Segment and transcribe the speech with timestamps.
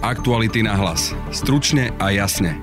[0.00, 1.12] Aktuality na hlas.
[1.28, 2.56] Stručne a jasne.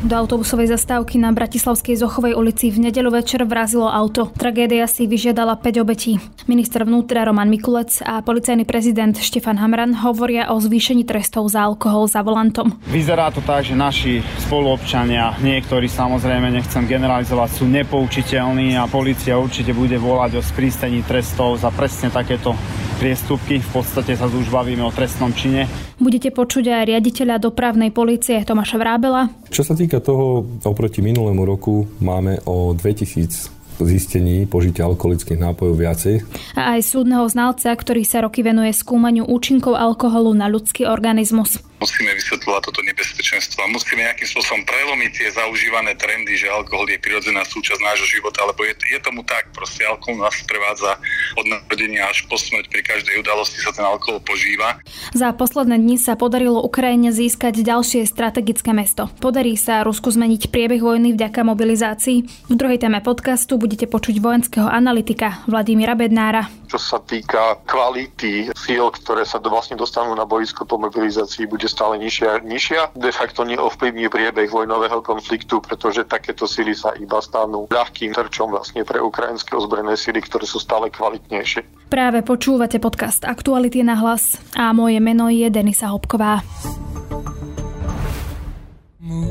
[0.00, 4.32] Do autobusovej zastávky na Bratislavskej Zochovej ulici v nedelu večer vrazilo auto.
[4.32, 6.16] Tragédia si vyžiadala 5 obetí.
[6.48, 12.08] Minister vnútra Roman Mikulec a policajný prezident Štefan Hamran hovoria o zvýšení trestov za alkohol
[12.08, 12.80] za volantom.
[12.88, 19.76] Vyzerá to tak, že naši spoluobčania, niektorí samozrejme nechcem generalizovať, sú nepoučiteľní a policia určite
[19.76, 22.56] bude volať o sprístení trestov za presne takéto
[22.98, 23.62] priestupky.
[23.62, 25.70] V podstate sa už bavíme o trestnom čine.
[26.02, 29.30] Budete počuť aj riaditeľa dopravnej policie Tomáša Vrábela.
[29.48, 36.14] Čo sa týka toho, oproti minulému roku máme o 2000 zistení požitia alkoholických nápojov viacej.
[36.58, 41.62] A aj súdneho znalca, ktorý sa roky venuje skúmaniu účinkov alkoholu na ľudský organizmus.
[41.78, 46.98] Musíme vysvetľovať toto nebezpečenstvo a musíme nejakým spôsobom prelomiť tie zaužívané trendy, že alkohol je
[46.98, 50.98] prirodzená súčasť nášho života, lebo je, je tomu tak, proste alkohol nás prevádza
[51.38, 54.82] od narodenia až po smrť, pri každej udalosti sa ten alkohol požíva.
[55.14, 59.06] Za posledné dni sa podarilo Ukrajine získať ďalšie strategické mesto.
[59.22, 62.50] Podarí sa Rusku zmeniť priebeh vojny vďaka mobilizácii.
[62.50, 66.50] V druhej téme podcastu budete počuť vojenského analytika Vladimíra Bednára.
[66.66, 72.00] Čo sa týka kvality síl, ktoré sa vlastne dostanú na boisko po mobilizácii, bude stále
[72.00, 72.80] nižšia a nižšia.
[72.96, 78.82] De facto neovplyvní priebeh vojnového konfliktu, pretože takéto síly sa iba stanú ľahkým terčom vlastne
[78.82, 81.92] pre ukrajinské ozbrojené síly, ktoré sú stále kvalitnejšie.
[81.92, 86.40] Práve počúvate podcast Aktuality na hlas a moje meno je Denisa Hopková.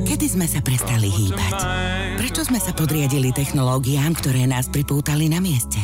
[0.08, 1.58] Kedy sme sa prestali hýbať?
[2.17, 5.77] Prečo sme sa podriadili technológiám, ktoré nás pripútali na mieste?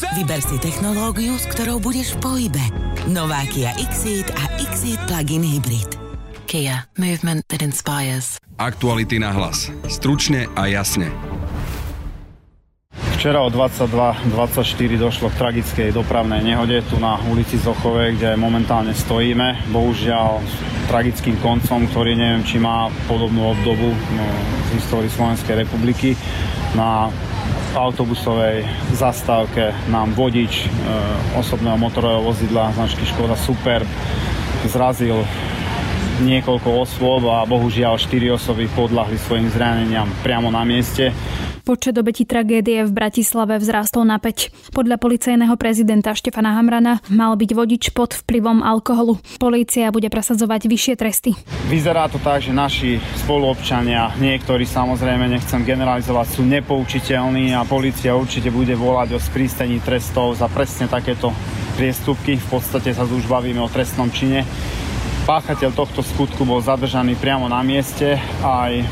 [0.00, 2.64] Vyber si technológiu, s ktorou budeš v pohybe.
[3.12, 6.00] Nová Kia Xeed a Xeed Plug-in Hybrid.
[6.48, 6.88] Kia.
[6.96, 8.40] Movement that inspires.
[8.56, 9.68] Aktuality na hlas.
[9.92, 11.12] Stručne a jasne.
[13.20, 14.32] Včera o 22.24
[14.96, 19.68] došlo k tragickej dopravnej nehode tu na ulici Zochovej, kde momentálne stojíme.
[19.68, 20.54] Bohužiaľ s
[20.88, 24.26] tragickým koncom, ktorý neviem, či má podobnú obdobu no,
[24.72, 26.16] z histórii Slovenskej republiky.
[26.72, 27.12] Na
[27.74, 30.68] autobusovej zastávke nám vodič e,
[31.38, 33.86] osobného motorového vozidla značky Škoda Super
[34.66, 35.22] zrazil
[36.20, 41.14] niekoľko osôb a bohužiaľ 4 osoby podľahli svojim zraneniam priamo na mieste.
[41.60, 44.72] Počet obetí tragédie v Bratislave vzrástol na 5.
[44.72, 49.20] Podľa policajného prezidenta Štefana Hamrana mal byť vodič pod vplyvom alkoholu.
[49.36, 51.30] Polícia bude presadzovať vyššie tresty.
[51.68, 58.48] Vyzerá to tak, že naši spoluobčania, niektorí samozrejme nechcem generalizovať, sú nepoučiteľní a polícia určite
[58.48, 61.30] bude volať o sprístení trestov za presne takéto
[61.76, 62.40] priestupky.
[62.40, 64.48] V podstate sa už bavíme o trestnom čine.
[65.28, 68.82] Páchateľ tohto skutku bol zadržaný priamo na mieste aj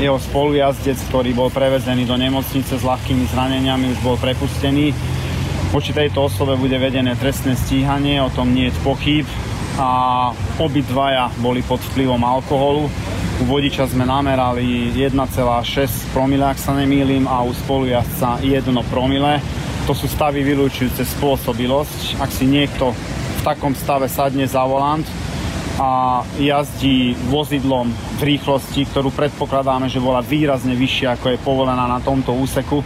[0.00, 4.94] jeho spolujazdec, ktorý bol prevezený do nemocnice s ľahkými zraneniami, už bol prepustený.
[5.72, 9.26] Voči tejto osobe bude vedené trestné stíhanie, o tom nie je pochyb
[9.80, 10.30] a
[10.60, 12.92] obidvaja boli pod vplyvom alkoholu.
[13.40, 15.16] U vodiča sme namerali 1,6
[16.12, 19.40] promile, ak sa nemýlim, a u spolujazdca 1 promile.
[19.88, 22.20] To sú stavy vylúčujúce spôsobilosť.
[22.20, 25.02] Ak si niekto v takom stave sadne za volant,
[25.80, 27.88] a jazdí vozidlom
[28.20, 32.84] v rýchlosti, ktorú predpokladáme, že bola výrazne vyššia, ako je povolená na tomto úseku,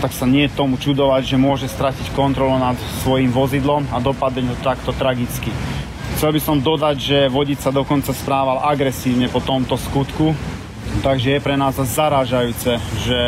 [0.00, 4.56] tak sa nie tomu čudovať, že môže stratiť kontrolu nad svojim vozidlom a dopadne to
[4.64, 5.52] takto tragicky.
[6.16, 10.32] Chcel by som dodať, že vodič sa dokonca správal agresívne po tomto skutku,
[11.04, 13.18] takže je pre nás zarážajúce, že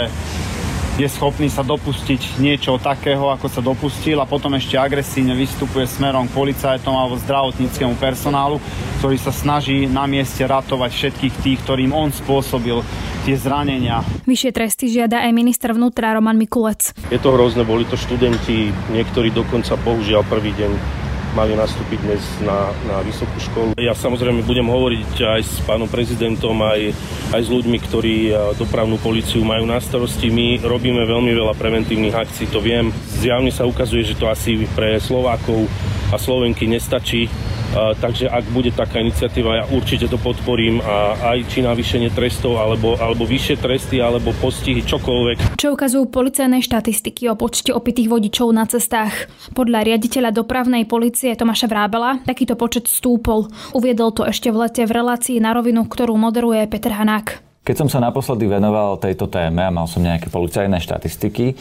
[1.00, 6.28] je schopný sa dopustiť niečo takého, ako sa dopustil a potom ešte agresívne vystupuje smerom
[6.28, 8.60] k policajtom alebo zdravotníckému personálu,
[9.00, 12.84] ktorý sa snaží na mieste ratovať všetkých tých, ktorým on spôsobil
[13.24, 14.04] tie zranenia.
[14.28, 16.92] Vyššie tresty žiada aj minister vnútra Roman Mikulec.
[17.08, 21.01] Je to hrozné, boli to študenti, niektorí dokonca bohužiaľ prvý deň
[21.32, 23.68] mali nastúpiť dnes na, na vysokú školu.
[23.80, 26.92] Ja samozrejme budem hovoriť aj s pánom prezidentom, aj,
[27.32, 28.16] aj s ľuďmi, ktorí
[28.60, 30.28] dopravnú policiu majú na starosti.
[30.28, 32.92] My robíme veľmi veľa preventívnych akcií, to viem.
[33.20, 35.64] Zjavne sa ukazuje, že to asi pre Slovákov
[36.12, 37.32] a Slovenky nestačí
[37.72, 43.00] takže ak bude taká iniciatíva, ja určite to podporím a aj či navýšenie trestov, alebo,
[43.00, 45.56] alebo vyššie tresty, alebo postihy, čokoľvek.
[45.56, 49.32] Čo ukazujú policajné štatistiky o počte opitých vodičov na cestách?
[49.56, 53.48] Podľa riaditeľa dopravnej policie Tomáša Vrábela takýto počet stúpol.
[53.72, 57.40] Uviedol to ešte v lete v relácii na rovinu, ktorú moderuje Peter Hanák.
[57.62, 61.54] Keď som sa naposledy venoval tejto téme a mal som nejaké policajné štatistiky,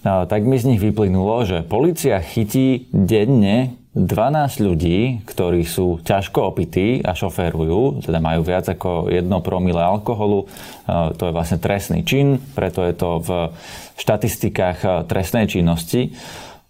[0.00, 7.04] tak mi z nich vyplynulo, že policia chytí denne 12 ľudí, ktorí sú ťažko opití
[7.04, 12.40] a šoférujú, teda majú viac ako 1 promile alkoholu, e, to je vlastne trestný čin,
[12.56, 13.52] preto je to v
[14.00, 16.16] štatistikách e, trestnej činnosti.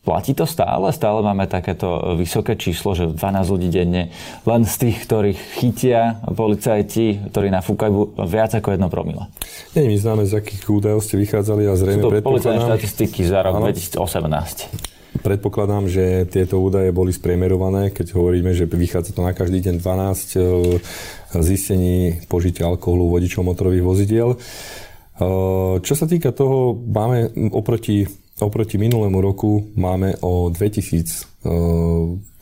[0.02, 0.90] Platí to stále?
[0.90, 4.10] Stále máme takéto vysoké číslo, že 12 ľudí denne
[4.42, 9.30] len z tých, ktorých chytia policajti, ktorí nafúkajú viac ako jedno promile.
[9.78, 13.46] Nie mi známe, z akých údajov ste vychádzali a zrejme Sú to policajné štatistiky za
[13.46, 13.70] rok ano.
[13.70, 15.01] 2018.
[15.20, 19.84] Predpokladám, že tieto údaje boli spriemerované, keď hovoríme, že vychádza to na každý deň 12
[19.84, 20.40] e,
[21.44, 24.28] zistení požitia alkoholu vodičov motorových vozidiel.
[24.32, 24.36] E,
[25.84, 28.08] čo sa týka toho, máme oproti
[28.42, 31.31] Oproti minulému roku máme o 2000 e,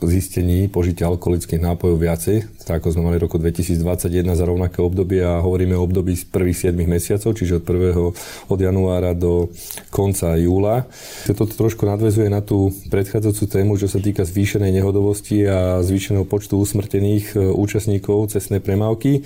[0.01, 5.41] zistení požitia alkoholických nápojov viacej, tak ako sme mali roku 2021 za rovnaké obdobie a
[5.41, 8.49] hovoríme o období z prvých 7 mesiacov, čiže od 1.
[8.49, 9.53] od januára do
[9.93, 10.89] konca júla.
[11.29, 16.57] Toto trošku nadvezuje na tú predchádzajúcu tému, čo sa týka zvýšenej nehodovosti a zvýšeného počtu
[16.57, 19.21] usmrtených e, účastníkov cestnej premávky.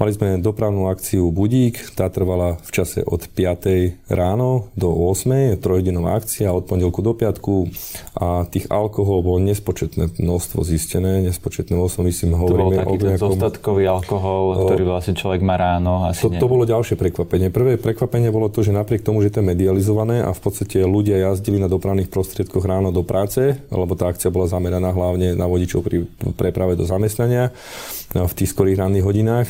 [0.00, 4.08] Mali sme dopravnú akciu Budík, tá trvala v čase od 5.
[4.08, 5.60] ráno do 8.
[5.60, 7.68] trojdinnová akcia od pondelku do piatku
[8.16, 13.08] a tých alkohol bolo nespočetné množstvo zistené, nespočetné množstvo, myslím, hovoríme to bol taký o
[13.12, 13.30] nejakom...
[13.36, 16.08] zostatkový alkohol, ktorý vlastne človek má ráno.
[16.08, 17.52] Asi to, to bolo ďalšie prekvapenie.
[17.52, 21.20] Prvé prekvapenie bolo to, že napriek tomu, že to je medializované a v podstate ľudia
[21.20, 25.84] jazdili na dopravných prostriedkoch ráno do práce, lebo tá akcia bola zameraná hlavne na vodičov
[25.84, 26.08] pri
[26.38, 27.50] preprave do zamestnania
[28.12, 29.48] v tých skorých ranných hodinách,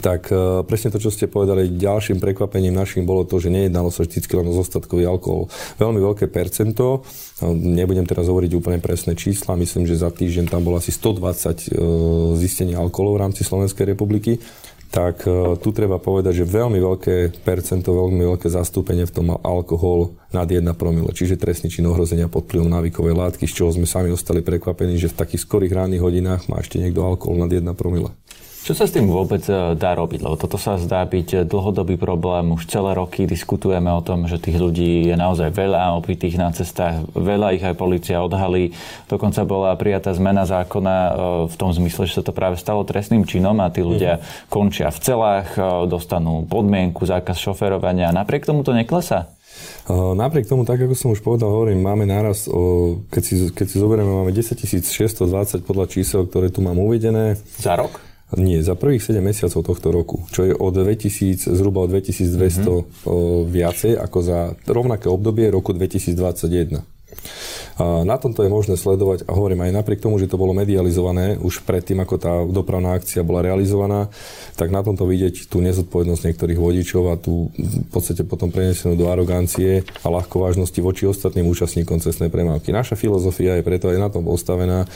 [0.00, 4.06] tak e, presne to, čo ste povedali, ďalším prekvapením našim bolo to, že nejednalo sa
[4.06, 5.52] vždy len o zostatkový alkohol.
[5.76, 7.04] Veľmi veľké percento,
[7.52, 11.80] nebudem teraz hovoriť úplne presné čísla, myslím, že za týždeň tam bolo asi 120 e,
[12.40, 14.40] zistení alkoholov v rámci Slovenskej republiky
[14.92, 20.20] tak e, tu treba povedať, že veľmi veľké percento, veľmi veľké zastúpenie v tom alkohol
[20.36, 24.12] nad 1 promile, čiže trestný čin ohrozenia pod vplyvom návykovej látky, z čoho sme sami
[24.12, 28.12] ostali prekvapení, že v takých skorých ranných hodinách má ešte niekto alkohol nad 1 promile.
[28.62, 30.22] Čo sa s tým vôbec e, dá robiť?
[30.22, 32.54] Lebo toto sa zdá byť dlhodobý problém.
[32.54, 37.02] Už celé roky diskutujeme o tom, že tých ľudí je naozaj veľa opitých na cestách.
[37.10, 38.70] Veľa ich aj policia odhalí.
[39.10, 41.10] Dokonca bola prijatá zmena zákona e,
[41.50, 44.46] v tom zmysle, že sa to práve stalo trestným činom a tí ľudia mm.
[44.46, 48.14] končia v celách, e, dostanú podmienku, zákaz šoferovania.
[48.14, 49.26] Napriek tomu to neklesá?
[49.90, 53.76] Napriek tomu, tak ako som už povedal, hovorím, máme náraz, o, keď, si, keď si
[53.82, 57.36] zoberieme, máme 10 620 podľa čísel, ktoré tu mám uvedené.
[57.58, 58.11] Za rok?
[58.40, 63.44] Nie, za prvých 7 mesiacov tohto roku, čo je o 2000, zhruba o 2200 mm-hmm.
[63.52, 66.80] viacej ako za rovnaké obdobie roku 2021.
[67.80, 71.64] Na tomto je možné sledovať, a hovorím aj napriek tomu, že to bolo medializované už
[71.64, 74.12] predtým, ako tá dopravná akcia bola realizovaná,
[74.60, 79.08] tak na tomto vidieť tú nezodpovednosť niektorých vodičov a tú v podstate potom prenesenú do
[79.08, 82.76] arogancie a ľahkovážnosti voči ostatným účastníkom cestnej premávky.
[82.76, 84.84] Naša filozofia je preto aj na tom postavená.
[84.84, 84.86] E,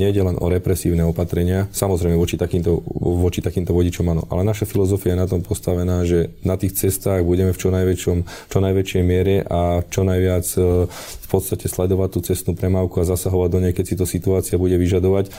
[0.00, 2.80] nejde len o represívne opatrenia, samozrejme voči takýmto,
[3.20, 7.20] voči takýmto vodičom áno, ale naša filozofia je na tom postavená, že na tých cestách
[7.28, 12.20] budeme v čo, najväčšom, čo najväčšej miere a čo najviac e, v podstate sledovať tú
[12.20, 15.30] cestnú premávku a zasahovať do nej, keď si to situácia bude vyžadovať.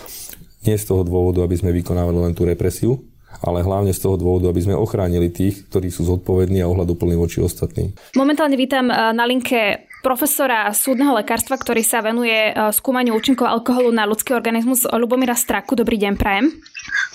[0.67, 3.01] Nie z toho dôvodu, aby sme vykonávali len tú represiu,
[3.39, 7.39] ale hlavne z toho dôvodu, aby sme ochránili tých, ktorí sú zodpovední a ohľaduplní voči
[7.39, 7.95] ostatným.
[8.13, 13.89] Momentálne vítam eh, na linke profesora súdneho lekárstva, ktorý sa venuje eh, skúmaniu účinkov alkoholu
[13.95, 15.79] na ľudský organizmus Lubomíra Straku.
[15.79, 16.51] Dobrý deň, prajem.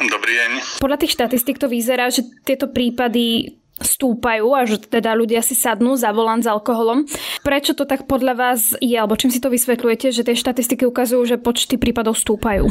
[0.01, 0.51] Dobrý deň.
[0.81, 5.97] Podľa tých štatistik to vyzerá, že tieto prípady stúpajú a že teda ľudia si sadnú
[5.97, 7.05] za volant s alkoholom.
[7.45, 11.23] Prečo to tak podľa vás je, alebo čím si to vysvetľujete, že tie štatistiky ukazujú,
[11.25, 12.69] že počty prípadov stúpajú?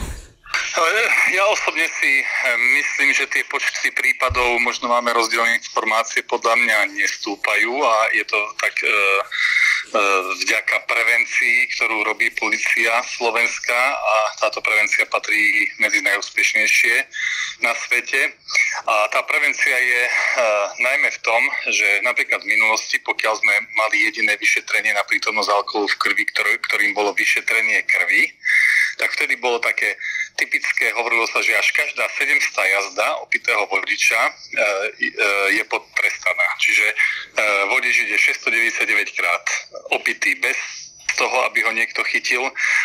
[1.36, 6.78] Ja osobne si eh, myslím, že tie počty prípadov, možno máme rozdielne informácie, podľa mňa
[6.96, 8.92] nestúpajú a je to tak e,
[10.42, 16.96] vďaka prevencii, ktorú robí policia Slovenska a táto prevencia patrí medzi najúspešnejšie
[17.62, 18.34] na svete.
[18.86, 20.12] A tá prevencia je e,
[20.82, 25.88] najmä v tom, že napríklad v minulosti, pokiaľ sme mali jediné vyšetrenie na prítomnosť alkoholu
[25.92, 28.34] v krvi, ktorý, ktorým bolo vyšetrenie krvi,
[28.96, 30.00] tak vtedy bolo také
[30.36, 34.70] typické, hovorilo sa, že až každá 700 jazda opitého vodiča e, e,
[35.60, 36.48] je podtrestaná.
[36.60, 36.96] Čiže e,
[37.72, 39.46] vodič ide 699 krát
[39.96, 40.85] opitý bez
[41.16, 42.44] toho, aby ho niekto chytil,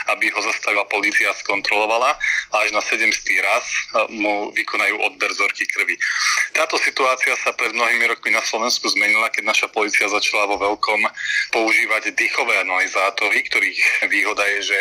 [0.08, 2.14] aby ho zastavila policia, skontrolovala
[2.50, 3.10] a až na 700
[3.42, 3.64] raz
[4.10, 5.98] mu vykonajú odber vzorky krvi.
[6.54, 11.00] Táto situácia sa pred mnohými rokmi na Slovensku zmenila, keď naša policia začala vo veľkom
[11.52, 14.78] používať dýchové analyzátory, ktorých výhoda je, že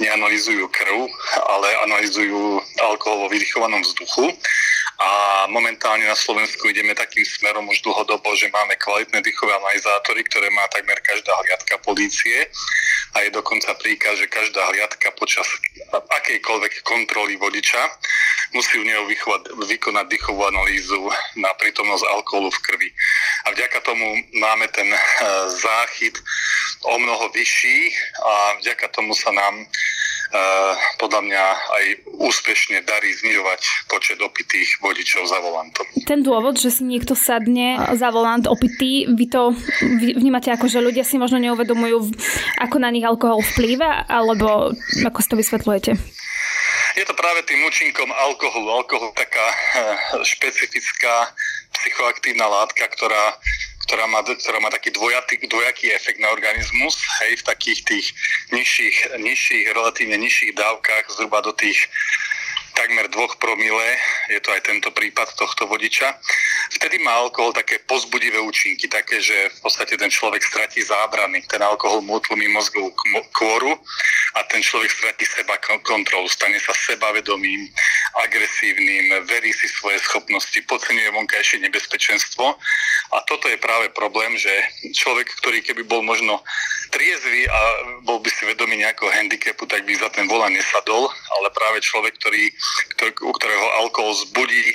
[0.00, 1.04] neanalizujú krv,
[1.52, 4.32] ale analizujú alkohol vo vydychovanom vzduchu.
[5.00, 5.08] A
[5.48, 10.68] momentálne na Slovensku ideme takým smerom už dlhodobo, že máme kvalitné dýchové analizátory, ktoré má
[10.68, 12.46] takmer každá hliadka polície
[13.12, 15.44] a je dokonca príkaz, že každá hliadka počas
[15.92, 17.80] akejkoľvek kontroly vodiča
[18.52, 19.04] musí u neho
[19.64, 21.08] vykonať dýchovú analýzu
[21.40, 22.88] na prítomnosť alkoholu v krvi.
[23.48, 24.06] A vďaka tomu
[24.36, 25.00] máme ten e,
[25.48, 26.20] záchyt
[26.84, 27.78] o mnoho vyšší
[28.20, 29.64] a vďaka tomu sa nám
[30.96, 31.84] podľa mňa aj
[32.24, 33.60] úspešne darí znižovať
[33.90, 35.84] počet opitých vodičov za volantom.
[36.08, 39.52] Ten dôvod, že si niekto sadne za volant opitý, vy to
[40.16, 42.16] vnímate ako, že ľudia si možno neuvedomujú,
[42.64, 44.72] ako na nich alkohol vplýva, alebo
[45.04, 45.92] ako si to vysvetľujete?
[46.92, 48.84] Je to práve tým účinkom alkoholu.
[48.84, 51.32] Alkohol taká eh, špecifická
[51.72, 53.40] psychoaktívna látka, ktorá
[53.92, 58.06] ktorá má, ktorá má taký dvojatý, dvojaký efekt na organizmus, hej, v takých tých
[58.48, 61.92] nižších, nižších, relatívne nižších dávkach, zhruba do tých
[62.72, 63.96] takmer dvoch promile,
[64.32, 66.16] je to aj tento prípad tohto vodiča.
[66.78, 71.44] Vtedy má alkohol také pozbudivé účinky, také, že v podstate ten človek stratí zábrany.
[71.46, 72.92] Ten alkohol mu utlumí mozgovú
[73.36, 73.76] kôru
[74.34, 77.68] a ten človek stratí seba kontrolu, stane sa sebavedomým,
[78.24, 82.44] agresívnym, verí si svoje schopnosti, podceňuje vonkajšie nebezpečenstvo
[83.12, 84.52] a toto je práve problém, že
[84.96, 86.40] človek, ktorý keby bol možno
[86.92, 87.60] triezvy a
[88.04, 92.16] bol by si vedomý nejakého handicapu, tak by za ten volan nesadol, ale práve človek,
[92.20, 92.52] ktorý,
[93.02, 94.74] u ktorého alkohol zbudí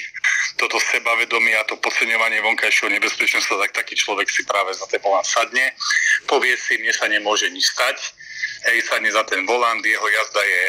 [0.58, 5.24] toto sebavedomie a to podceňovanie vonkajšieho nebezpečenstva, tak taký človek si práve za ten volant
[5.24, 5.72] sadne,
[6.26, 7.98] povie si, mne sa nemôže nič stať,
[8.74, 10.64] hej, sadne za ten volant, jeho jazda je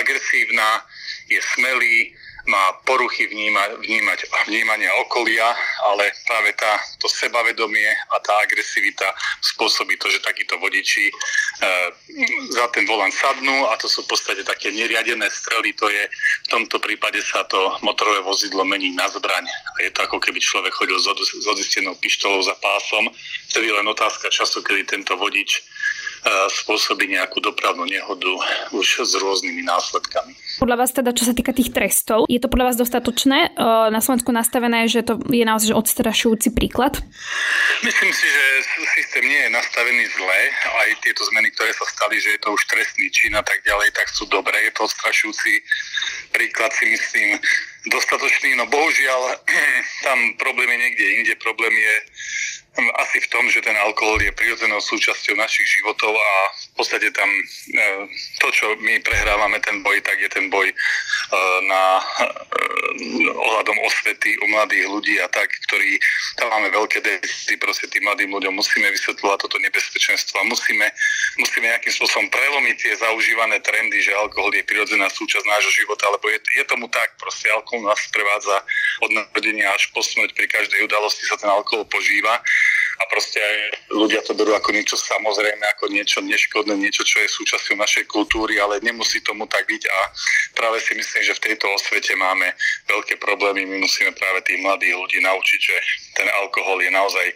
[0.00, 0.82] agresívna,
[1.28, 5.56] je smelý, má poruchy vníma, vnímať, vnímania okolia,
[5.88, 9.08] ale práve tá, to sebavedomie a tá agresivita
[9.40, 11.12] spôsobí to, že takíto vodiči e,
[12.52, 16.04] za ten volant sadnú a to sú v podstate také neriadené strely, to je
[16.44, 19.48] v tomto prípade sa to motorové vozidlo mení na zbraň.
[19.48, 23.08] A je to ako keby človek chodil s odistenou pištolou za pásom,
[23.48, 25.64] vtedy len otázka času, kedy tento vodič
[26.64, 28.32] spôsobí nejakú dopravnú nehodu
[28.72, 30.32] už s rôznymi následkami.
[30.56, 33.58] Podľa vás teda, čo sa týka tých trestov, je to podľa vás dostatočné?
[33.92, 36.96] Na Slovensku nastavené, že to je naozaj odstrašujúci príklad?
[37.84, 38.44] Myslím si, že
[38.94, 40.40] systém nie je nastavený zle.
[40.80, 43.92] Aj tieto zmeny, ktoré sa stali, že je to už trestný čin a tak ďalej,
[43.92, 44.56] tak sú dobré.
[44.64, 45.52] Je to odstrašujúci
[46.32, 47.38] príklad, si myslím,
[47.90, 48.56] dostatočný.
[48.56, 49.20] No bohužiaľ,
[50.06, 51.34] tam problém je niekde inde.
[51.42, 51.94] Problém je
[52.74, 57.30] asi v tom, že ten alkohol je prirodzenou súčasťou našich životov a v podstate tam
[57.30, 57.42] e,
[58.42, 60.74] to, čo my prehrávame ten boj, tak je ten boj e,
[61.70, 62.24] na e,
[63.30, 65.98] ohľadom osvety u mladých ľudí a tak, ktorí
[66.34, 70.86] tam máme veľké deficity, proste tým mladým ľuďom musíme vysvetľovať toto nebezpečenstvo a musíme,
[71.38, 76.26] musíme nejakým spôsobom prelomiť tie zaužívané trendy, že alkohol je prirodzená súčasť nášho života, lebo
[76.26, 78.66] je, je tomu tak, proste alkohol nás prevádza
[79.06, 82.42] od narodenia až po smrť, pri každej udalosti sa ten alkohol požíva
[82.94, 83.56] a proste aj
[83.90, 88.62] ľudia to berú ako niečo samozrejme, ako niečo neškodné, niečo, čo je súčasťou našej kultúry,
[88.62, 89.98] ale nemusí tomu tak byť a
[90.54, 92.54] práve si myslím, že v tejto osvete máme
[92.86, 93.66] veľké problémy.
[93.66, 95.76] My musíme práve tých mladých ľudí naučiť, že
[96.14, 97.26] ten alkohol je naozaj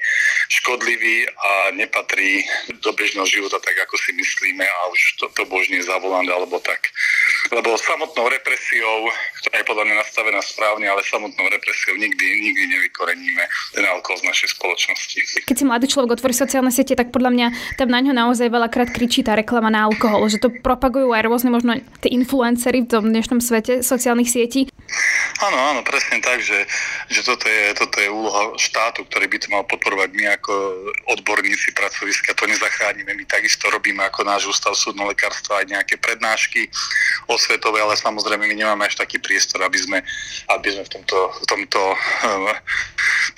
[0.62, 2.47] škodlivý a nepatrí
[2.79, 6.91] do bežného života tak, ako si myslíme a už to, to božne zavolant alebo tak.
[7.50, 9.11] Lebo samotnou represiou,
[9.43, 14.29] ktorá je podľa mňa nastavená správne, ale samotnou represiou nikdy, nikdy nevykoreníme ten alkohol z
[14.29, 17.47] našej spoločnosti keď si mladý človek otvorí sociálne siete, tak podľa mňa
[17.81, 21.49] tam na ňo naozaj veľakrát kričí tá reklama na alkohol, že to propagujú aj rôzne
[21.49, 24.69] možno tie influencery v tom dnešnom svete sociálnych sietí.
[25.38, 26.66] Áno, áno, presne tak, že,
[27.07, 30.52] že toto, je, toto je úloha štátu, ktorý by to mal podporovať my ako
[31.14, 32.35] odborníci pracoviska.
[32.35, 36.66] To nezachránime, my takisto robíme ako náš ústav súdno lekárstva aj nejaké prednášky
[37.30, 40.02] osvetové, ale samozrejme my nemáme až taký priestor, aby sme,
[40.50, 42.50] aby sme v tomto, v tomto um,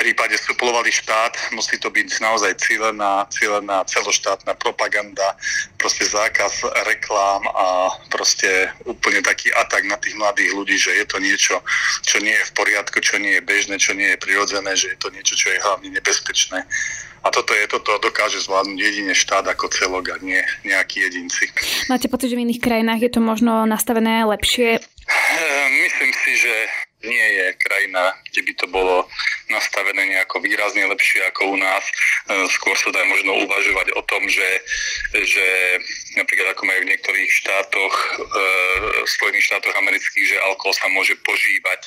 [0.00, 1.36] prípade suplovali štát.
[1.52, 5.36] Musí to byť naozaj cílená, cílená celoštátna propaganda,
[5.76, 11.20] proste zákaz reklám a proste úplne taký atak na tých mladých ľudí, že je to
[11.20, 11.60] niečo,
[12.02, 14.98] čo nie je v poriadku, čo nie je bežné, čo nie je prirodzené, že je
[14.98, 16.64] to niečo, čo je hlavne nebezpečné.
[17.20, 21.52] A toto je, toto dokáže zvládnuť jedine štát ako celok a nie nejakí jedinci.
[21.92, 24.80] Máte pocit, že v iných krajinách je to možno nastavené lepšie?
[25.68, 26.54] Myslím si, že
[27.04, 28.96] nie je krajina, kde by to bolo
[29.50, 31.84] nastavené nejako výrazne lepšie ako u nás.
[31.84, 34.46] E, skôr sa dá možno uvažovať o tom, že,
[35.12, 35.46] že
[36.14, 38.06] napríklad ako majú v niektorých štátoch, e,
[39.10, 41.80] Spojených štátoch amerických, že alkohol sa môže požívať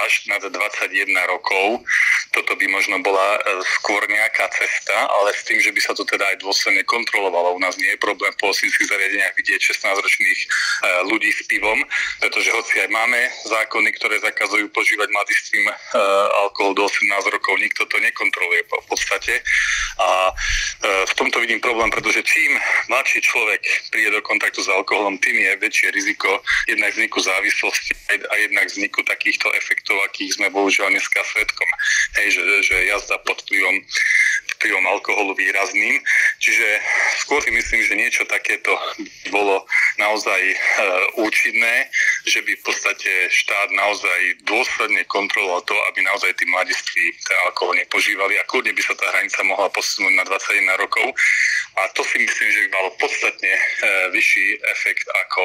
[0.00, 1.84] až nad 21 rokov.
[2.32, 6.08] Toto by možno bola e, skôr nejaká cesta, ale s tým, že by sa to
[6.08, 7.56] teda aj dôsledne kontrolovalo.
[7.56, 10.46] U nás nie je problém v polosynských zariadeniach vidieť 16-ročných e,
[11.12, 11.84] ľudí s pivom,
[12.24, 15.74] pretože hoci aj máme zákony, ktoré zakazujú požívať mladistvím e,
[16.48, 19.42] alkohol do 18 rokov, nikto to nekontroluje v podstate.
[19.98, 25.18] A e, v tomto vidím problém, pretože čím mladší človek príde do kontaktu s alkoholom,
[25.18, 27.92] tým je väčšie riziko jednak vzniku závislosti
[28.30, 31.68] a jednak vzniku takýchto efektov, akých sme bohužiaľ dneska svetkom.
[32.20, 33.82] Hej, že, že jazda pod vplyvom
[34.62, 35.98] vplyvom alkoholu výrazným.
[36.38, 36.66] Čiže
[37.18, 38.70] skôr si myslím, že niečo takéto
[39.34, 39.66] bolo
[39.98, 40.56] naozaj e,
[41.18, 41.90] účinné,
[42.22, 47.74] že by v podstate štát naozaj dôsledne kontroloval to, aby naozaj tí mladiství ten alkohol
[47.74, 51.06] nepožívali a kľudne by sa tá hranica mohla posunúť na 21 rokov.
[51.72, 53.60] A to si myslím, že by malo podstatne e,
[54.12, 55.42] vyšší efekt ako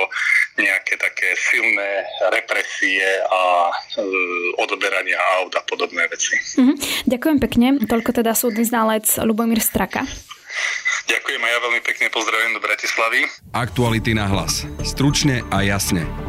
[0.59, 2.03] nejaké také silné
[2.35, 4.03] represie a e,
[4.59, 6.35] odoberania aut a podobné veci.
[6.59, 6.75] Mm-hmm.
[7.09, 7.67] Ďakujem pekne.
[7.87, 10.03] Toľko teda súdny ználec Lubomír Straka.
[11.07, 13.31] Ďakujem a ja veľmi pekne pozdravujem do Bratislavy.
[13.55, 14.67] Aktuality na hlas.
[14.83, 16.26] Stručne a jasne.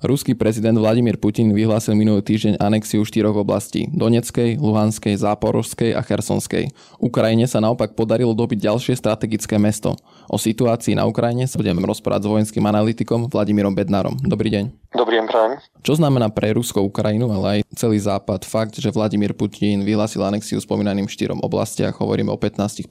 [0.00, 6.72] Ruský prezident Vladimír Putin vyhlásil minulý týždeň anexiu štyroch oblastí– Donetskej, Luhanskej, Záporožskej a Chersonskej.
[6.96, 9.92] Ukrajine sa naopak podarilo dobiť ďalšie strategické mesto.
[10.32, 14.16] O situácii na Ukrajine sa budeme rozprávať s vojenským analytikom Vladimírom Bednárom.
[14.24, 14.72] Dobrý deň.
[14.96, 15.52] Dobrý deň, prajem.
[15.84, 20.64] Čo znamená pre Rusko, Ukrajinu, ale aj celý Západ fakt, že Vladimír Putin vyhlásil anexiu
[20.64, 22.88] spomínaným štyrom oblastiach, hovoríme o 15%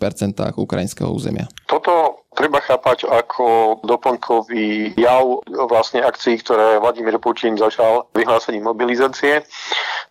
[0.61, 1.49] ukrajinského územia?
[1.65, 9.43] Toto treba chápať ako doplnkový jav vlastne akcií, ktoré Vladimír Putin začal vyhlásením mobilizácie.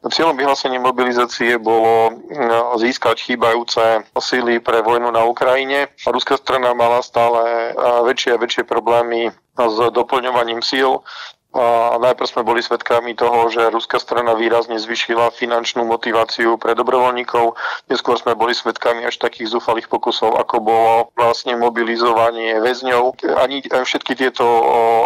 [0.04, 5.88] Cieľom vyhlásenia mobilizácie bolo mm, získať chýbajúce síly pre vojnu na Ukrajine.
[6.04, 7.72] Ruská strana mala stále
[8.04, 11.02] väčšie a väčšie problémy s doplňovaním síl
[11.58, 17.58] a najprv sme boli svedkami toho, že ruská strana výrazne zvyšila finančnú motiváciu pre dobrovoľníkov.
[17.90, 23.18] Neskôr sme boli svedkami až takých zúfalých pokusov, ako bolo vlastne mobilizovanie väzňov.
[23.42, 24.46] Ani všetky tieto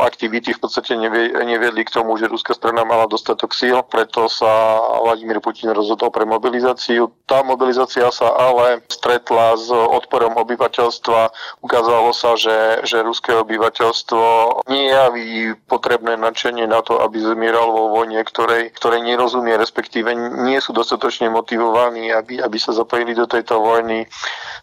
[0.05, 5.41] aktivity v podstate neviedli k tomu, že ruská strana mala dostatok síl, preto sa Vladimír
[5.41, 7.09] Putin rozhodol pre mobilizáciu.
[7.25, 11.33] Tá mobilizácia sa ale stretla s odporom obyvateľstva.
[11.65, 14.25] Ukázalo sa, že, že ruské obyvateľstvo
[14.69, 20.11] nejaví potrebné na nadšenie na to, aby zmieral vo vojne, ktorej, ktorej nerozumie, respektíve
[20.43, 24.11] nie sú dostatočne motivovaní, aby, aby sa zapojili do tejto vojny.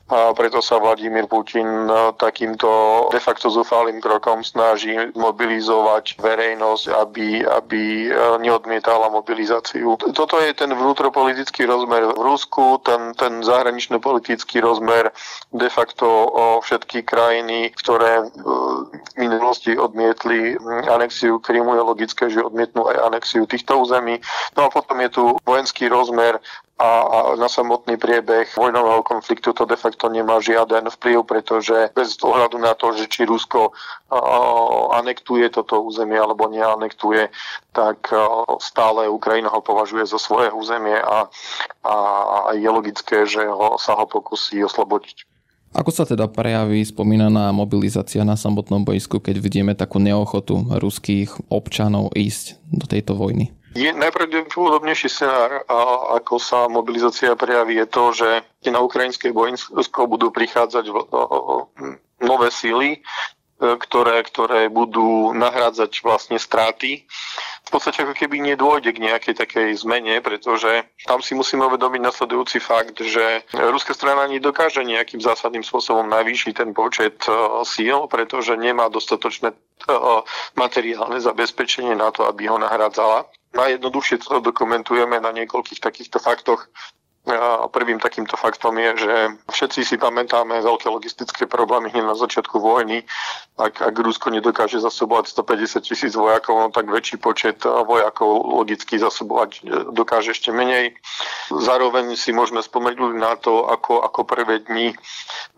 [0.09, 1.85] A preto sa Vladimír Putin
[2.17, 2.69] takýmto
[3.13, 8.11] de facto zúfalým krokom snaží mobilizovať verejnosť, aby, aby e,
[8.41, 10.01] neodmietala mobilizáciu.
[10.01, 15.13] Toto je ten vnútropolitický rozmer v Rusku, ten, ten zahranično-politický rozmer
[15.53, 18.25] de facto o všetky krajiny, ktoré e,
[18.97, 20.57] v minulosti odmietli
[20.89, 24.17] anexiu Krymu je logické, že odmietnú aj anexiu týchto území.
[24.57, 26.41] No a potom je tu vojenský rozmer
[26.79, 32.15] a, a na samotný priebeh vojnového konfliktu to de facto nemá žiaden vplyv, pretože bez
[32.23, 33.75] ohľadu na to, že či Rusko
[34.95, 37.27] anektuje toto územie alebo neanektuje,
[37.75, 38.07] tak
[38.63, 41.27] stále Ukrajina ho považuje za svoje územie a,
[41.83, 41.95] a,
[42.55, 45.38] je logické, že ho, sa ho pokusí oslobodiť.
[45.69, 52.09] Ako sa teda prejaví spomínaná mobilizácia na samotnom boisku, keď vidíme takú neochotu ruských občanov
[52.17, 53.53] ísť do tejto vojny?
[53.77, 55.61] Je najpravdepodobnejší scenár,
[56.17, 58.29] ako sa mobilizácia prejaví, je to, že
[58.65, 60.89] na ukrajinské boisko budú prichádzať
[62.25, 63.05] nové síly,
[63.59, 67.03] ktoré, ktoré budú nahrádzať vlastne straty.
[67.67, 72.57] V podstate ako keby nedôjde k nejakej takej zmene, pretože tam si musíme uvedomiť nasledujúci
[72.63, 77.31] fakt, že ruská strana nedokáže nejakým zásadným spôsobom navýšiť ten počet e,
[77.67, 79.57] síl, pretože nemá dostatočné e,
[80.57, 83.29] materiálne zabezpečenie na to, aby ho nahrádzala.
[83.53, 86.69] Najjednoduchšie to dokumentujeme na niekoľkých takýchto faktoch
[87.69, 89.13] Prvým takýmto faktom je, že
[89.53, 93.05] všetci si pamätáme veľké logistické problémy hneď na začiatku vojny.
[93.61, 99.51] Ak, ak Rusko nedokáže zasobovať 150 tisíc vojakov, no tak väčší počet vojakov logicky zasobovať
[99.61, 100.97] e, dokáže ešte menej.
[101.53, 104.97] Zároveň si môžeme spomenúť na to, ako, ako prvé dni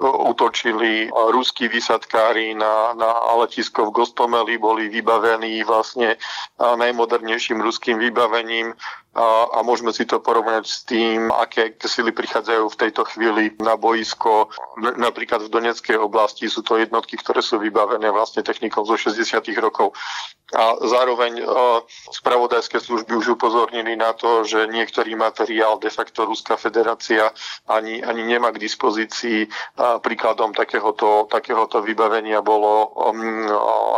[0.01, 3.09] utočili ruskí vysadkári na, na
[3.45, 6.17] letisko v Gostomeli, boli vybavení vlastne
[6.57, 8.73] najmodernejším ruským vybavením
[9.11, 13.75] a, a môžeme si to porovnať s tým, aké sily prichádzajú v tejto chvíli na
[13.75, 14.47] boisko.
[14.79, 19.43] Napríklad v Donetskej oblasti sú to jednotky, ktoré sú vybavené vlastne technikou zo 60.
[19.59, 19.91] rokov.
[20.51, 21.79] A zároveň uh,
[22.11, 27.31] spravodajské služby už upozornili na to, že niektorý materiál de facto Ruská federácia
[27.71, 29.47] ani, ani nemá k dispozícii.
[29.79, 33.47] Uh, príkladom takéhoto, takéhoto vybavenia bolo um,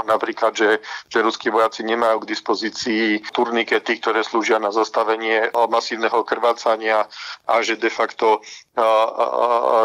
[0.06, 0.78] napríklad, že,
[1.10, 7.04] že ruskí vojaci nemajú k dispozícii turnikety, ktoré slúžia na zastavenie zastavenie masívneho krvácania
[7.44, 8.40] a že de facto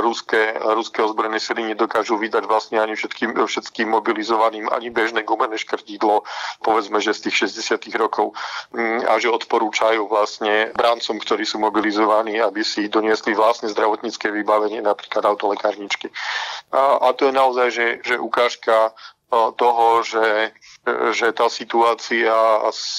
[0.00, 6.22] ruské, ruské ozbrojené sily nedokážu vydať vlastne ani všetkým, všetkým mobilizovaným ani bežné gumené škrtidlo,
[6.62, 8.30] povedzme, že z tých 60 rokov
[8.70, 14.78] mm, a že odporúčajú vlastne bráncom, ktorí sú mobilizovaní, aby si doniesli vlastne zdravotnícke vybavenie,
[14.86, 16.14] napríklad autolekárničky.
[16.70, 18.94] A, a to je naozaj, že, že ukážka
[19.28, 20.56] toho, že
[21.12, 22.32] že tá situácia,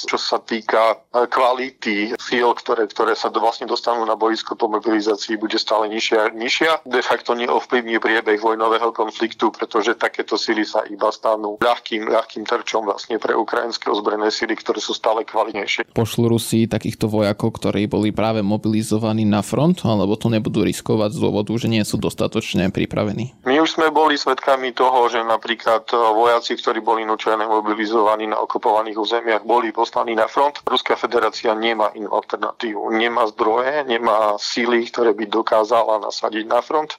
[0.05, 5.55] čo sa týka kvality síl, ktoré, ktoré sa vlastne dostanú na boisko po mobilizácii, bude
[5.55, 6.71] stále nižšia a nižšia.
[6.85, 12.85] De facto neovplyvní priebeh vojnového konfliktu, pretože takéto síly sa iba stanú ľahkým, ľahkým terčom
[12.85, 15.93] vlastne pre ukrajinské ozbrojené síly, ktoré sú stále kvalitnejšie.
[15.95, 21.19] Pošlu Rusi takýchto vojakov, ktorí boli práve mobilizovaní na front, alebo to nebudú riskovať z
[21.23, 23.33] dôvodu, že nie sú dostatočne pripravení?
[23.47, 27.78] My už sme boli svedkami toho, že napríklad vojaci, ktorí boli nučené mobilizovaní
[28.27, 30.59] na okupovaných územiach, boli poslaní na front.
[30.67, 32.91] Ruská federácia nemá inú alternatívu.
[32.91, 36.97] Nemá zdroje, nemá síly, ktoré by dokázala nasadiť na front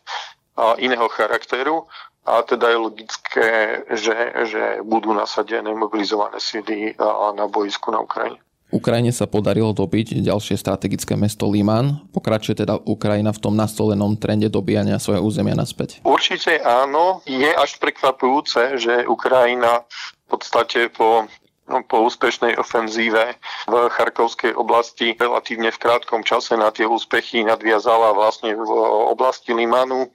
[0.80, 1.88] iného charakteru
[2.28, 3.48] a teda je logické,
[3.96, 6.92] že, že budú nasadené mobilizované síly
[7.34, 8.36] na boisku na Ukrajine.
[8.70, 12.06] Ukrajine sa podarilo dobiť ďalšie strategické mesto Liman.
[12.14, 15.98] Pokračuje teda Ukrajina v tom nastolenom trende dobíjania svoje územia naspäť?
[16.06, 17.18] Určite áno.
[17.26, 19.82] Je až prekvapujúce, že Ukrajina
[20.30, 21.26] podstate po
[21.66, 23.34] no, po úspešnej ofenzíve
[23.66, 28.70] v Charkovskej oblasti relatívne v krátkom čase na tie úspechy nadviazala vlastne v
[29.10, 30.08] oblasti Limanu.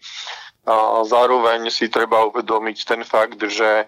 [0.65, 3.86] A zároveň si treba uvedomiť ten fakt, že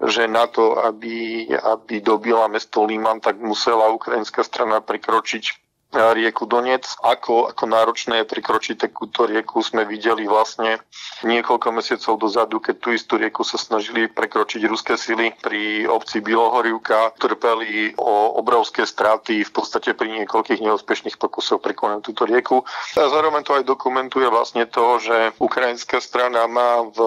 [0.00, 6.86] že na to, aby, aby dobila mesto Liman, tak musela ukrajinská strana prekročiť rieku Donec.
[7.02, 10.78] Ako, ako náročné je prikročiť takúto rieku sme videli vlastne
[11.26, 17.18] niekoľko mesiacov dozadu, keď tú istú rieku sa snažili prekročiť ruské sily pri obci Bilohorivka,
[17.18, 22.62] trpeli o obrovské straty v podstate pri niekoľkých neúspešných pokusoch prekonať túto rieku.
[22.94, 26.98] A zároveň to aj dokumentuje vlastne to, že ukrajinská strana má v,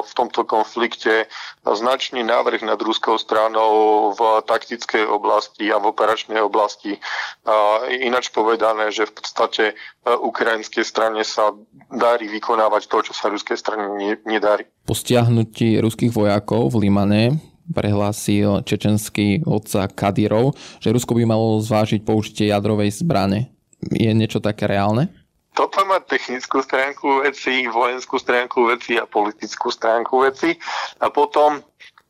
[0.00, 1.28] v tomto konflikte
[1.64, 6.96] značný návrh nad ruskou stranou v taktickej oblasti a v operačnej oblasti.
[7.44, 9.74] A ináč povedané, že v podstate e,
[10.06, 11.50] ukrajinskej strane sa
[11.90, 13.90] darí vykonávať to, čo sa ruskej strane
[14.22, 14.70] nedarí.
[14.86, 22.06] Po stiahnutí ruských vojakov v Limane prehlásil čečenský odca Kadyrov, že Rusko by malo zvážiť
[22.06, 23.50] použitie jadrovej zbrane.
[23.90, 25.10] Je niečo také reálne?
[25.54, 30.54] Toto má technickú stránku veci, vojenskú stránku veci a politickú stránku veci.
[30.98, 31.62] A potom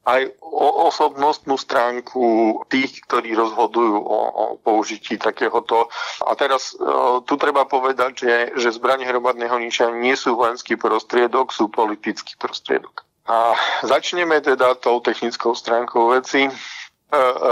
[0.04, 2.24] aj o osobnostnú stránku
[2.68, 5.88] tých, ktorí rozhodujú o, o použití takéhoto.
[6.28, 6.84] A teraz e,
[7.24, 13.02] tu treba povedať, že, že zbranie hromadného ničenia nie sú vojenský prostriedok, sú politický prostriedok.
[13.24, 16.44] A začneme teda tou technickou stránkou veci.
[16.44, 16.52] E,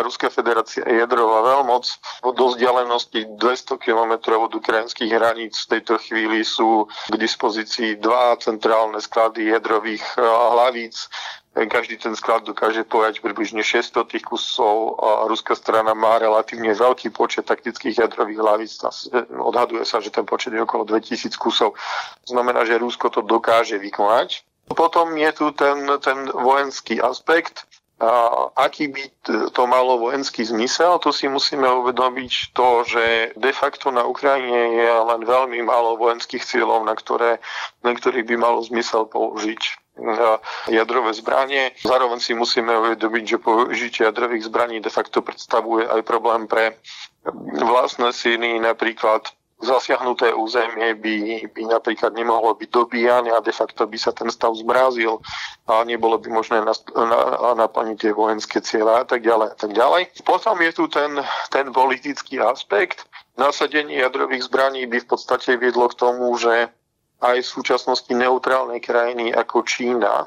[0.05, 1.89] Ruská federácia je jadrová veľmoc.
[2.37, 9.01] Do vzdialenosti 200 km od ukrajinských hraníc v tejto chvíli sú k dispozícii dva centrálne
[9.01, 11.09] sklady jadrových e, hlavíc
[11.53, 17.13] každý ten sklad dokáže pojať približne 600 tých kusov a ruská strana má relatívne veľký
[17.13, 18.73] počet taktických jadrových hlavíc.
[19.37, 21.77] Odhaduje sa, že ten počet je okolo 2000 kusov.
[22.25, 24.49] Znamená, že Rusko to dokáže vykonať.
[24.73, 27.69] Potom je tu ten, ten vojenský aspekt.
[28.03, 29.05] A aký by
[29.55, 33.05] to malo vojenský zmysel, to si musíme uvedomiť to, že
[33.39, 37.39] de facto na Ukrajine je len veľmi málo vojenských cieľov, na, ktoré,
[37.87, 39.82] na ktorých by malo zmysel použiť
[40.69, 41.77] jadrové zbranie.
[41.85, 46.81] Zároveň si musíme uvedomiť, že použitie jadrových zbraní de facto predstavuje aj problém pre
[47.61, 49.29] vlastné síly, napríklad
[49.63, 54.59] zasiahnuté územie by, by napríklad nemohlo byť dobíjane a de facto by sa ten stav
[54.59, 55.23] zmrazil
[55.71, 56.67] a nebolo by možné
[57.55, 60.03] naplniť tie vojenské cieľa a tak ďalej a tak ďalej.
[60.27, 61.15] Potom je tu ten,
[61.55, 63.07] ten politický aspekt.
[63.39, 66.69] Nasadenie jadrových zbraní by v podstate viedlo k tomu, že
[67.23, 70.27] aj v súčasnosti neutrálnej krajiny ako Čína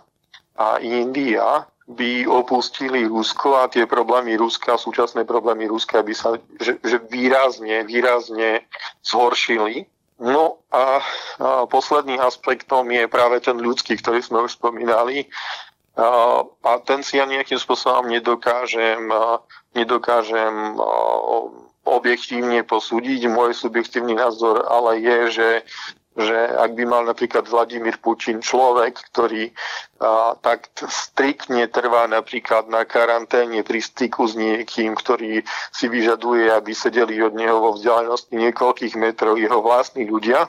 [0.55, 6.81] a India by opustili Rusko a tie problémy Ruska, súčasné problémy Ruska by sa že,
[6.81, 8.65] že výrazne, výrazne
[9.05, 9.85] zhoršili.
[10.17, 15.29] No a, a posledným aspektom je práve ten ľudský, ktorý sme už spomínali.
[15.99, 19.05] A, a ten si ja nejakým spôsobom nedokážem,
[19.77, 20.79] nedokážem
[21.85, 23.29] objektívne posúdiť.
[23.29, 25.49] Môj subjektívny názor ale je, že
[26.15, 29.51] že ak by mal napríklad Vladimír Putin človek, ktorý
[29.99, 35.43] a, tak striktne trvá napríklad na karanténe pri styku s niekým, ktorý
[35.75, 40.47] si vyžaduje, aby sedeli od neho vo vzdialenosti niekoľkých metrov jeho vlastní ľudia,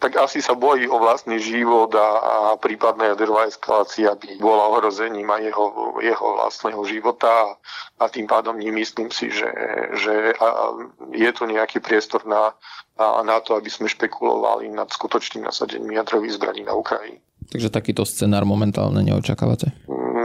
[0.00, 5.28] tak asi sa bojí o vlastný život a, a prípadná jadrová eskalácia by bola ohrozením
[5.28, 5.64] aj jeho,
[6.00, 7.60] jeho vlastného života
[8.00, 9.52] a, tým pádom nemyslím si, že,
[10.00, 10.72] že a,
[11.12, 12.56] je tu nejaký priestor na,
[12.96, 17.20] a, na to, aby sme špekulovali nad skutočným nasadením jadrových zbraní na Ukrajine.
[17.52, 19.76] Takže takýto scenár momentálne neočakávate?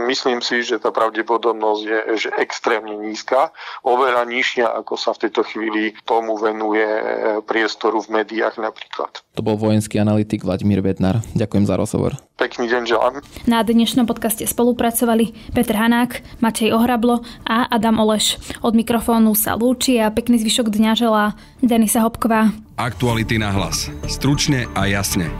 [0.06, 3.50] Myslím si, že tá pravdepodobnosť je že extrémne nízka,
[3.82, 6.86] oveľa nižšia, ako sa v tejto chvíli tomu venuje
[7.44, 9.20] priestoru v médiách napríklad.
[9.36, 11.20] To bol vojenský analytik Vladimír Bednar.
[11.34, 12.16] Ďakujem za rozhovor.
[12.36, 13.14] Pekný deň želám.
[13.48, 18.36] Na dnešnom podcaste spolupracovali Petr Hanák, Matej Ohrablo a Adam Oleš.
[18.60, 21.24] Od mikrofónu sa lúči a pekný zvyšok dňa želá
[21.64, 22.52] Denisa Hopková.
[22.76, 23.88] Aktuality na hlas.
[24.04, 25.32] Stručne a jasne.